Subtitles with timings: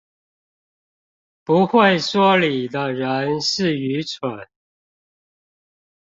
[1.43, 4.47] 不會說理的人是愚蠢